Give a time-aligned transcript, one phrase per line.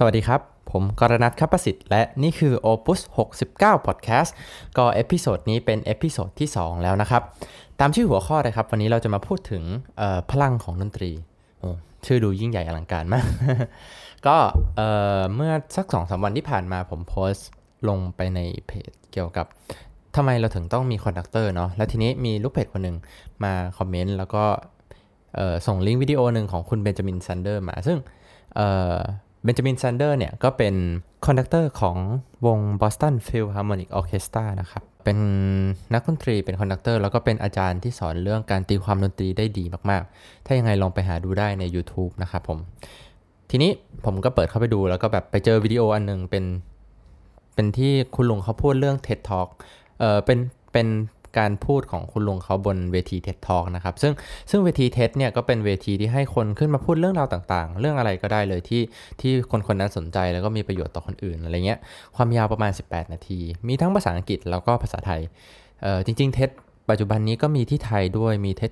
[0.00, 0.40] สวัสดีครับ
[0.72, 3.00] ผมกรณัทคัปประสิทธิ์และนี่คือ Opus
[3.42, 4.30] 69 Podcast
[4.78, 7.22] ก็ episode นี้เป็น episode ที่ 2 แล้วนะครับ
[7.80, 9.62] ตามชื่อหัวข้อเลยครับ วันนี้เราจะมาพูดถึง
[10.30, 11.10] พลังของดนตรี
[11.60, 11.70] โอ้
[12.06, 13.26] ชื่อดูยิ่งใหญ่อลังการมาก
[14.26, 14.36] ก็
[15.34, 17.48] เมื่อสักสองสามวันที่ผ่านมาผมโพสต์
[17.88, 19.46] ลงไปในเพจเกี่ยวกับ
[20.16, 22.96] ทำไมเราถึงต้องมี conductor เนาะแล้วทีนี้มีลูกเพจคนหนึ่ง
[23.44, 24.44] มา comment แล้วก็
[25.66, 27.98] ส่งลิงก์วิดีโอหนึ่งของคุณเบนจามินแซนเดอร์มาซึ่ง
[29.46, 30.74] เบนจามินแซนเดอร์เนี่ยก็เป็น
[31.26, 31.96] conductor ของ
[32.46, 35.18] วง Boston Philharmonic Orchestra นะครับ เป็น
[35.94, 42.58] นักดนตรีเป็น conductor แล้วก็เป็นอาจารย์ที่สอนเรื่องการตีความดนตรีได้ดีมาก ๆ ถ้ายังไงลองไปหาดูได้ใน YouTube นะครับผม
[43.50, 43.70] ทีนี้
[44.04, 46.44] ผมก็เปิดเข้าไปดูแล้วก็แบบไปเจอวิดีโออันหนึ่งเป็น
[47.54, 49.48] เป็นที่คุณลุงเขาพูดเรื่อง TED Talk
[49.98, 50.38] เออเป็น
[50.72, 50.86] เป็น
[51.38, 54.12] การพูดของคุณลุงเขาบนเวทีเท็ดทอกนะครับซึ่ง
[54.50, 58.82] ซึ่งเวทีเท็ดเนี่ยก็เป็นเวทีที่ให้คนขึ้นมาพูดเรื่องราวต่างๆ เรื่องอะไรก็ได้เลยที่
[59.20, 61.78] ที่คนคนนั้นสนใจแล้วก็มีประโยชน์ต่อคนอื่นอะไรเงี้ย
[62.16, 65.20] ความยาวประมาณ 18 นาที มีทั้งภาษาอังกฤษแล้วก็ภาษาไทย
[65.82, 66.50] เออจริงๆเท็ด
[66.90, 68.70] ปัจจุบันนี้ก็มีที่ไทยด้วยมีเท็ด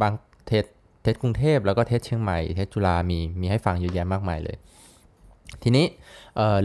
[0.00, 0.12] บาง
[0.46, 0.64] เท็ด
[1.02, 4.56] เท็ดกรุงเทพแล้วก็เท็ดเชียงใหม่เท็ดจุฬามีมีให้ฟังเยอะแยะมากมายเลย
[5.62, 5.86] ทีนี้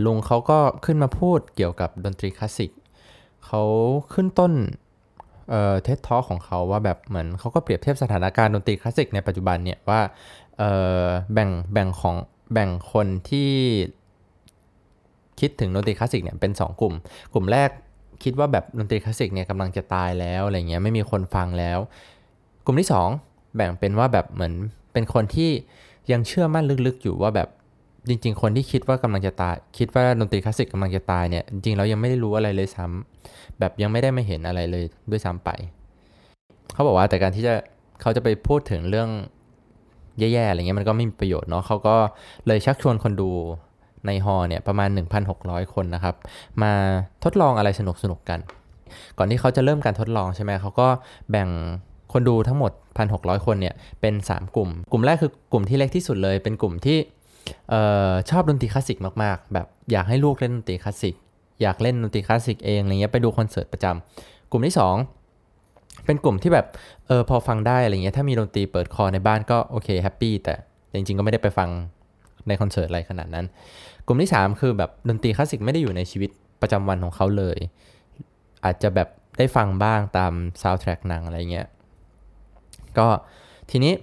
[0.06, 2.72] ลุงเขาก็ขึ้นมาพูดเกี่ยวกับดนตรีคลาสสิก
[3.46, 3.64] เขา
[4.14, 4.54] ขึ้นต้น
[5.50, 10.02] เอ่อเท็ดทอของเขาว่าแบบเหมือนเขาก็เปรียบเทียบสถานการณ์ดนตรีคลาสสิกในปัจจุบันเนี่ยว่า
[10.58, 10.72] เอ่
[11.04, 12.16] อแบ่งแบ่งของ
[12.54, 13.52] แบ่งคนที่
[15.40, 16.94] คิดถึงดนตรีคลาสสิกเนี่ยเป็น 2 กลุ่ม
[17.34, 17.70] กลุ่มแรก
[18.24, 21.80] คิดว่าแบบดนตรีคลาสสิกเนี่ยกำลังจะตายแล้วอะไรเงี้ยไม่มีคนฟังแล้ว
[22.66, 22.90] กลุ่มที่
[23.22, 24.54] 2 แบ่งเป็นว่าแบบเหมือน
[24.94, 25.52] เป็นคนที่
[26.12, 27.50] ยังเชื่อมั่นลึกๆอยู่ว่าแบบ
[28.08, 35.50] จริง ๆ คนที่คิดว่ากำลังจะตาย คิดว่าดนตรีคลาสสิกกำลังจะตายเนี่ย จริงๆเรายังไม่ได้รู้อะไรเลยซ้ำแบบยังไม่ได้ม่เห็นอะไรเลยด้วยซ้ำไป
[36.74, 37.54] เขาบอกว่าแต่การที่จะ
[38.02, 39.10] เขาจะไปพูดถึงเรื่อง
[40.20, 41.96] แย่ๆอะไรเงี้ยมันก็ไม่มีประโยชน์เนาะเขาก็
[42.48, 43.30] เลยชักชวนคนดู
[44.06, 44.90] ในฮอเนี่ยประมาณ
[45.32, 46.16] 1,600 คนนะครับ
[46.64, 46.74] มา
[47.24, 48.40] ทดลองอะไรสนุกๆกัน
[49.18, 50.88] ก่อนที่เขาจะเริ่มการทดลองใช่ไหมเขาก็
[51.32, 51.50] แบ่ง
[52.14, 52.72] คนดูทั้งหมด
[53.10, 56.98] 1,600 คนเนี่ยเป็น 3 กลุ่ม กลุ่มแรกคือกลุ่มที่เล็กที่สุดเลย เป็นกลุ่มที่
[57.74, 57.76] เอ
[58.10, 61.16] อชอบดนตรีคลาสสิกมากๆ แบบอยากให้ลูกเล่นดนตรีคลาสสิก
[61.62, 66.66] อยากเล่นดนตรีคลาสสิกเองอะไรเงี้ยไปดูคอนเสิร์ตประจำกลุ่มที่ 2 เป็นกลุ่มที่แบบ
[67.08, 70.56] เออพอฟังได้อะไรเงี้ยถ้ามีดนตรีเปิดคลอในบ้านก็โอเค happy แต่
[70.96, 71.70] จริงๆก็ไม่ได้ไปฟัง
[72.48, 73.46] ในคอนเสิร์ตอะไรขนาดนั้น
[74.08, 76.30] กลุ่มที่ 3 คือแบบดนตรีคลาสสิกไม่ได้อยู่ในชีวิต
[76.62, 77.58] ประจำวันของเขาเลย
[78.66, 81.68] อาจจะแบบได้ฟังบ้างตามซาวด์แทร็กหนังอะไรเงี้ย
[82.98, 83.08] ก็
[83.72, 83.94] ทีนี้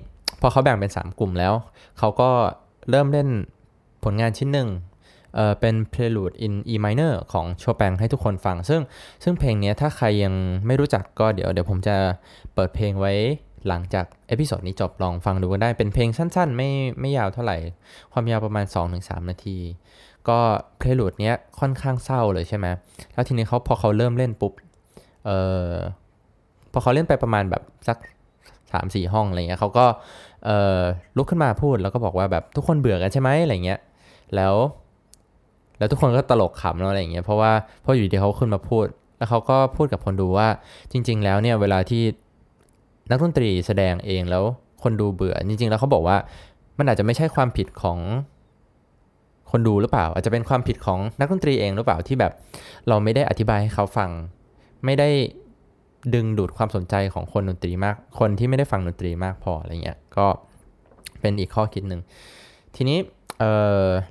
[0.40, 1.54] พอเขาแบ่งเป็น 3 กลุ่มแล้ว
[1.98, 2.30] เขาก็
[2.90, 3.28] เริ่มเล่น
[4.04, 4.68] ผลงานชิ้นหนึ่ง
[5.34, 8.80] เป็น Prelude in E minor ของโชแปงให้ทุกคนฟัง ซึ่ง
[9.22, 10.34] ซึ่งเพลงนี้ถ้าใครยัง
[10.66, 11.96] ไม่รู้จักก็เดี๋ยวเดี๋ยวผมจะ
[12.54, 13.12] เปิดเพลงไว้
[13.68, 17.58] หลังจาก episode นี้จบลองฟังดูกันได้เป็นเพลงสั้นๆ ไม่ไม่ยาวเท่าไหร่
[18.12, 18.64] ความยาวประมาณ
[18.96, 19.58] 2-3 นาที
[20.28, 20.38] ก็
[20.78, 22.66] เพลลูดเนี้ยค่อนข้างเศร้าเลยใช่ไหม
[23.12, 24.52] แล้วทีนี้เขาพอเขาเริ่มเล่นปุ๊บ
[25.26, 25.30] เอ
[25.70, 25.72] อ
[26.72, 27.98] พอเขาเล่นไปประมาณแบบสัก
[28.72, 29.86] สามสี่ห้องอะไรเงี้ยเขาก็
[31.16, 33.80] ลุกขึ้นมาพูดแล้วก็บอกว่าแบบทุกคนเบื่อกันใช่ไหมอะไรเงี้ย
[34.36, 34.54] แล้ว
[35.78, 37.52] แล้วทุกคนก็ตลกขำแล้วอะไรเงี้ยเพราะว่า
[37.84, 38.86] พออยู่ดีเขาขึ้นมาพูด
[39.18, 40.48] แล้วเขาก็พูดกับคนดูว่า
[40.92, 42.02] จริง ๆ แล้วเนี่ยเวลาที่
[43.10, 44.42] นักดนตรีแสดงเองแล้ว
[44.82, 46.16] คนดูเบื่อ จริง ๆ แล้วเขาบอกว่า
[46.78, 47.98] มันอาจจะไม่ใช่ความผิดของ
[49.50, 52.32] คนดูหรือเปล่า อาจจะเป็นความผิดของนักดนตรีเองหรือเปล่าที่แบบ
[52.88, 54.10] เราไม่ได้อธิบายให้เขาฟัง
[54.84, 55.08] ไม่ได้
[56.14, 60.26] ดึงดูดความสนใจของคนดนตรีมาก คนที่ไม่ได้ฟังดนตรีมากพออะไรเงี้ยก็
[61.20, 62.00] เป็นอีกข้อคิดหนึ่ง
[62.76, 62.98] ทีนี้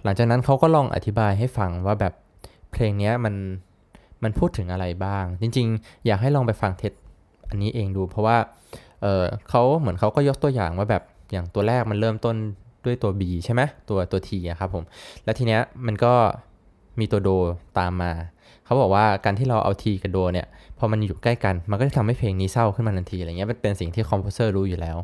[0.04, 2.14] หลังจากนั้นเขาก็ลองอธิบายให้ฟังว่าแบบ
[2.72, 3.36] เพลงนี้มัน
[4.24, 6.94] มันพูดถึงอะไรบ้าง จริง ๆ อยากให้ลองไปฟังเทส
[7.50, 8.38] อันนี้เองดูเพราะว่า
[9.02, 12.36] เเขาเหมือนเขาก็ยกตัวอย่างว่าแบบอย่างตัวแรกมันเริ่มต้น
[12.86, 14.84] ด้วยตัว B ใช่ไหมตัวตัว T อะครับผม
[15.24, 16.14] แล้วทีเนี้ยมันก็
[17.00, 17.30] มีตัวโด
[17.80, 18.12] ตามมา
[18.72, 20.48] เขาบอกว่าการที่เราเอาทีกับโดเนี่ย
[20.80, 24.98] พอมันอยู่ใกล้กันมันก็จะทำให้เพลงนี้เศร้าขึ้นมาทันทีอะไรเงี้ยเป็นเป็นสิ่งที่คอมโพเซอร์รู้อยู่แล้ว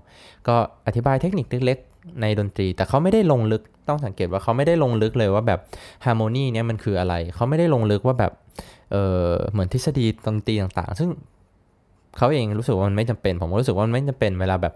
[0.47, 0.55] ก็
[0.88, 5.59] อธิบายเทคนิคเล็กๆในดนตรี แต่เขาไม่ได้ลงลึกต้องสังเกตว่าเขาไม่ได้ลงลึกเลยว่าแบบ
[6.06, 8.31] ฮาร์โมนีเนี่ยมันคืออะไร เขาไม่ได้ลงลึกว่าแบบ
[8.91, 8.95] เอ
[9.25, 11.09] อเหมือนทฤษฎีดนตรีต่างๆ ซึ่ง
[12.18, 14.74] เขาเองรู้สึกว่ามันไม่จำเป็น ผมก็รู้สึกว่ามันไม่จำเป็นเวลาแบบ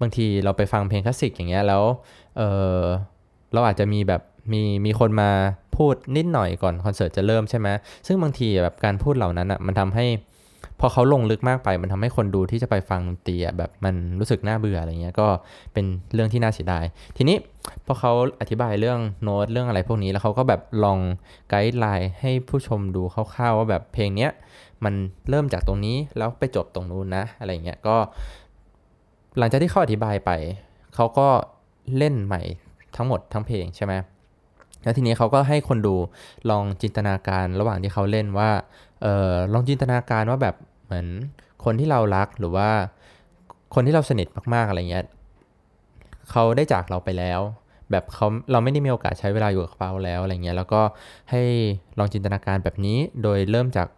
[0.00, 1.82] บางทีเราไปฟังเพลงคลาสสิกอย่างเงี้ยแล้ว
[2.36, 2.42] เอ
[2.80, 2.82] อ
[3.52, 4.22] เราอาจจะมีแบบ
[4.52, 5.30] มีมีคนมา
[5.78, 7.68] พูดนิดหน่อยก่อนคอนเสิร์ตจะเริ่มใช่ไหม
[8.06, 10.06] ซึ่งบางทีแบบการพูดเหล่านั้นอะมันทำให้
[10.80, 15.28] พอเขาลงลึกมากไปมันทำให้คนดูที่จะไปฟังดนตรีแบบมันรู้สึกน่าเบื่ออะไรเงี้ยก็
[15.72, 15.84] เป็น
[16.14, 16.84] เรื่องที่น่าเสียดาย
[17.16, 17.36] ทีนี้
[17.86, 20.98] พอเขาอธิบายเรื่องโน้ตเรื่องอะไรพวกนี้แล้วเขาก็แบบลอง
[21.48, 24.30] ไกด์ไลน์ให้ผู้ชมดูคร่าวๆว่าแบบเพลงเนี้ย
[24.84, 24.94] มัน
[25.28, 27.96] เริ่มจากตรงนี้แล้วไปจบตรงนู้นนะอะไรเงี้ยก็
[29.38, 30.30] หลังจากที่เขาอธิบายไป
[30.94, 31.28] เขาก็
[31.96, 32.42] เล่นใหม่
[32.96, 33.94] ทั้งหมดทั้งเพลงใช่ไหม
[34.88, 35.96] แล้วทีนี้เขาก็ให้คนดู
[36.50, 38.50] ลองจินตนาการระหว่างที่เขาเล่นว่า
[39.02, 40.54] เออลองจินตนาการว่าแบบ
[40.84, 41.06] เหมือน
[41.64, 42.68] คนที่เรารักหรือว่า
[43.74, 45.04] คนที่เราสนิทมากๆอะไรเงี้ย
[46.30, 47.40] เขาได้จากเราไปแล้ว
[47.90, 50.82] แบบเขาเราไม่ได้มีโอกาสใช้เวลาอยู่กับเขาแล้วอะไรเงี้ยแล้วก็
[51.30, 51.42] ให้
[51.98, 53.88] ลองจินตนาการแบบนี้โดยเริ่มจาก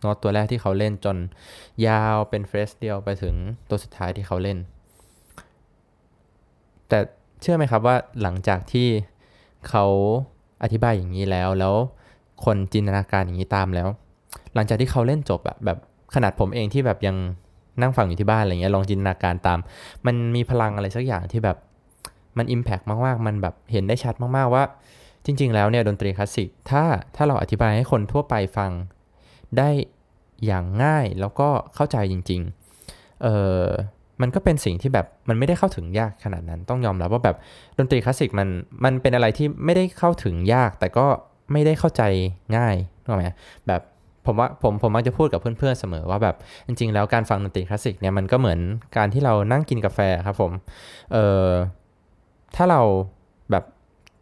[0.00, 1.16] โน้ตตัวแรกที่เขาเล่นจน
[1.86, 3.34] ยาวเป็นเฟสเดียวไปถึง
[3.68, 4.58] ตัวสุดท้ายที่เขาเล่น
[6.88, 6.98] แต่
[7.40, 8.88] เชื่อไหมครับว่าหลังจากที่
[9.70, 9.86] เขา
[10.62, 11.74] อธิบายอย่างนี้แล้ว แล้ว
[12.44, 13.88] คนจินตนาการอย่างนี้ตามแล้ว
[14.54, 15.78] หลังจากที่เขาเล่นจบอะแบบ
[16.14, 17.16] ขนาดผมเองที่แบบยัง
[17.80, 19.58] นั่งฟังอยู่ที่บ้านอะไรเงี้ยลองจินตนาการตาม
[20.06, 21.56] มันมีพลังอะไรสักอย่างที่แบบ
[22.38, 24.62] มันอิมแพกมากๆ มันแบบเห็นได้ชัดมากๆว่า
[25.24, 26.82] จริง ๆ แล้วเนี่ยดนตรีคลาสสิกถ้า
[27.16, 28.70] ถ้าเราอธิบายให้คนทั่วไปฟัง
[29.58, 29.70] ได้
[30.46, 32.40] อย่างง่ายแล้วก็เข้าใจจริง
[32.82, 33.26] ๆ เอ
[33.60, 33.64] อ
[34.22, 37.36] มันก็เป็นสิ่งที่แบบมันไม่ได้เข้าถึงยากขนาดนั้น ต้องยอมรับว่าแบบ
[37.78, 38.48] ดนตรีคลาสสิกมัน
[38.84, 41.06] มันเป็นอะไรที่ไม่ได้เข้าถึงยาก แต่ก็
[41.52, 42.02] ไม่ได้เข้าใจ
[42.56, 43.22] ง่ายถูกไหม
[43.66, 43.80] แบบ
[44.26, 46.36] ผมว่าผมผมมักจะพูดกับเพื่อนๆเสมอว่าแบบ
[46.66, 48.60] จริง ๆ แล้วการฟังดนตรีคลาสสิกเนี่ยมันก็เหมือน
[48.96, 50.52] การที่เรานั่งกินกาแฟครับผม
[51.12, 51.48] เอ่อ
[52.56, 52.80] ถ้าเรา
[53.50, 53.64] แบบ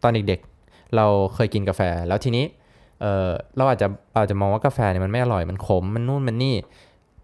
[0.03, 1.05] ตอนเด็กๆ เรา
[1.35, 2.45] เคยกินกาแฟ แล้วทีนี้
[3.01, 6.55] เออเราอาจจะเราจะมองว่ากาแฟเนี่ยมันไม่อร่อยมันขมมันนู่นมันนี่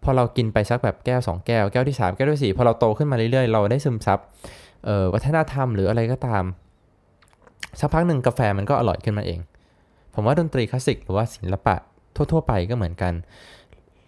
[0.04, 4.20] พอเรากินไปสักแบบแก้ว 2 แก้วแก้วที่ 3 แก้วที่ 4 พอเราโตขึ้นมาเรื่อยๆ เราได้ซึมซับ
[5.14, 6.44] วัฒนธรรมหรืออะไรก็ตาม
[7.80, 9.40] สักพักหนึ่งกาแฟมันก็อร่อยขึ้นมาเอง
[10.14, 11.76] ผมว่าดนตรีคลาสสิกหรือว่าศิลปะ
[12.16, 13.14] ทั่ว ๆ ไปก็เหมือนกัน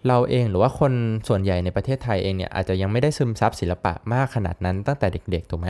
[0.07, 0.93] เราเองหรือว่าคน
[1.27, 5.69] ส่วนใหญ่ในประเทศไทยเองเนี่ยอาจจะยังไม่ได้ซึมซับศิลปะมากขนาดนั้นตั้งแต่เด็กๆถูกไหม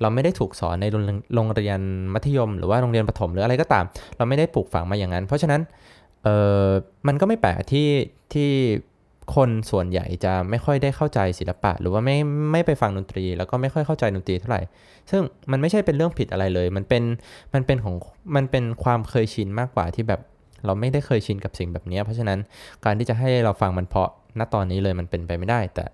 [0.00, 0.86] เราไม่ได้ถูกสอนใน
[1.34, 1.80] โรงเรียน
[2.14, 3.84] มัธยม หรือว่าโรงเรียนประถมหรืออะไรก็ตาม
[4.16, 5.60] เราไม่ได้ปลูกฝังมาอย่างนั้น เพราะฉะนั้น
[6.24, 6.28] เอ
[6.64, 6.68] อ
[7.06, 7.88] มันก็ไม่แปลกที่
[8.32, 8.50] ที่
[9.34, 12.16] คนส่วนใหญ่จะไม่ค่อยได้เข้าใจศิลปะ หรือว่าไม่
[12.52, 14.62] ไม่ไปฟังดนตรี แล้วก็ไม่ค่อยเข้าใจดนตรีเท่าไหร่
[15.10, 17.02] ซึ่งมันไม่ใช่เป็นเรื่องผิดอะไรเลย มันเป็น
[17.54, 17.94] มันเป็นของ
[18.36, 20.20] มันเป็นความเคยชินมากกว่าที่แบบ
[20.66, 22.38] เราไม่ได้เคยชินกับสิ่งแบบนี้ เพราะฉะนั้น
[22.84, 25.84] การที่จะให้เราฟังมันเพาะณตอนนี้เลยมันเป็นไปไม่ได้ แต่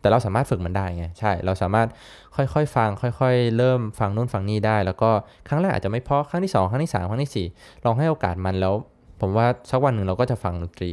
[0.00, 1.88] แต่เราสามารถฝึกมันได้ไงใช่ เราสามารถ
[2.36, 2.88] ค่อยๆฟัง
[3.20, 5.10] ค่อยๆ เริ่มฟังนู่นฟังนี่ได้ แล้วก็
[5.48, 8.74] ครั้งแรกอาจจะไม่เพาะครั้งที่ 2 ครั้งที่ 3 ครั้งที่ 4 ลองให้โอกาสมันแล้ว
[9.20, 10.92] ผมว่าสักวันหนึ่งเราก็จะฟังดนตรี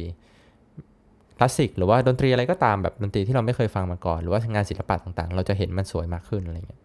[1.42, 6.80] ลาสสิกหรือว่าดนตรีอะไรก็ตามแบบดนตรีที่เราไม่เคยฟังมาก่อน หรือว่างานศิลปะต่างๆ เราจะเห็นมันสวยมากขึ้นอะไรเงี้ย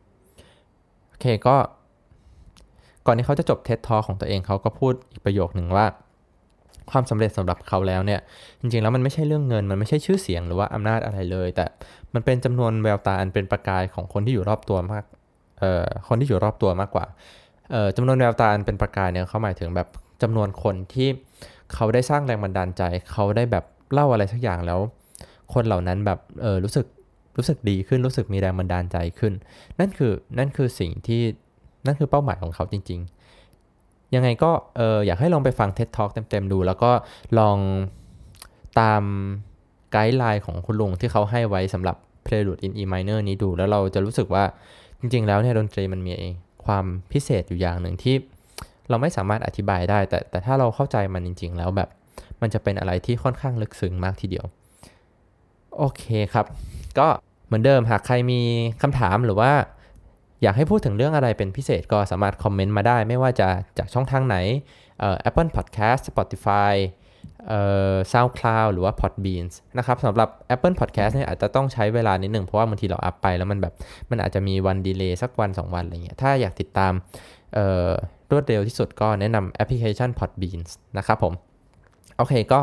[1.10, 1.56] โอเคก็
[3.06, 5.86] ก่อนที่เขาจะจบเท็ตทอของตัวเองเขาก็พูดอีกประโยคหนึ่งว่า
[6.92, 8.20] ความสำเร็จสำหรับเขาแล้วเนี่ย
[8.62, 11.66] จริงๆแล้วมันไม่ใช่เรื่องเงิน มันไม่ใช่ชื่อเสียงหรือว่าอำนาจอะไรเลย แต่
[12.14, 15.04] มันเป็นจำนวนแววตาอันเป็นประกายของคนที่อยู่รอบตัวมาก
[15.60, 17.06] เอ่อคนที่อยู่รอบตัวมากกว่า
[17.72, 19.88] เอ่อจำนวนแววตาอันเป็นประกายเนี่ยเขาหมายถึงแบบ
[20.22, 21.10] จำนวนคนที่
[21.74, 24.80] เขาได้สร้างแรงบันดาลใจ เขาได้แบบ เล่าอะไรสักอย่างแล้ว
[25.54, 26.86] คนเหล่านั้นแบบเออรู้สึก
[27.38, 29.34] รู้สึกดีขึ้นรู้สึกมีแรงบันดาลใจขึ้น
[29.80, 31.22] นั่นคือนั่นคือสิ่งที่
[31.86, 33.00] นั่นคือเป้าหมายของเขาจริง
[33.56, 36.92] ๆ ยังไงก็เอออยากให้ลองไปฟัง TED Talk เต็มๆดู แล้วก็
[37.40, 37.58] ลอง
[38.80, 39.04] ตาม
[39.92, 41.96] ไกด์ไลน์ของคุณลุงที่เขาให้ไว้สำหรับ
[42.26, 44.44] Prelude in E minor นี้ดู แล้วเราจะรู้สึกว่า
[45.00, 46.14] จริง ๆ แล้วเนี่ยดนตรีมันมี
[46.66, 48.16] ความพิเศษอยู่อย่างหนึ่งที่
[48.90, 51.90] เราไม่สามารถอธิบายได้ แต่แต่ถ้าเราเข้าใจมันจริง ๆ แล้วแบบ
[52.42, 54.46] มันจะเป็นอะไรที่ค่อนข้างลึกซึ้งมากทีเดียว
[55.78, 56.04] โอเค
[56.34, 56.46] ครับ
[57.00, 57.08] ก็
[57.48, 58.42] เหมือนเดิมหากใครมี
[58.82, 59.52] คำถามหรือว่า
[60.42, 63.48] อยากให้พูดถึงเรื่องอะไรเป็นพิเศษก็สามารถคอมเมนต์มาได้ ไม่ว่าจะ
[63.78, 64.38] จากช่องทางไหน
[65.30, 66.74] Apple Podcast Spotify
[67.48, 67.62] เอ่
[67.94, 73.74] อ SoundCloud หรือว่า Podbeans นะครับสำหรับ Apple Podcast เนี่ยอาจจะต้องใช้เวลานิดหนึ่งเพราะว่าบางทีเราอัพไปแล้วมันแบบ
[74.10, 76.94] มันอาจจะมีวันดีเลย์สักวัน 2 วันอะไรเงี้ยถ้าอยากติดตาม
[78.32, 81.34] รวดเร็วที่สุดก็แนะนำแอปพลิเคชัน Podbeans นะครับผม
[82.18, 82.62] โอเคก็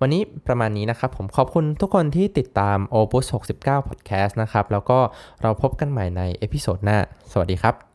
[0.00, 3.24] วันนี้ประมาณนี้นะครับ ผมขอบคุณทุกคนที่ติดตาม Opus
[3.56, 4.98] 69 Podcast นะครับ แล้วก็
[5.42, 6.98] เราพบกันใหม่ใน episode หน้า
[7.32, 7.93] สวัสดีครับ